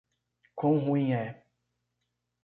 [0.55, 1.45] Quão ruim é